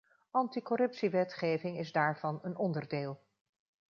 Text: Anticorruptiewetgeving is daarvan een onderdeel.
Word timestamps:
Anticorruptiewetgeving 0.31 1.75
is 1.77 1.91
daarvan 1.91 2.39
een 2.41 2.57
onderdeel. 2.57 3.21